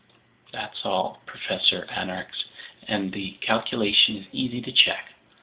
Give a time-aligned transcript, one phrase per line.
[0.51, 2.45] "That's all, Professor Aronnax,
[2.87, 5.13] and the calculation is easy to check.